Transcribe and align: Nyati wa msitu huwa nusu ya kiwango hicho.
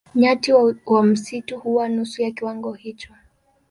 Nyati 0.15 0.53
wa 0.85 1.03
msitu 1.03 1.59
huwa 1.59 1.89
nusu 1.89 2.21
ya 2.21 2.31
kiwango 2.31 2.73
hicho. 2.73 3.13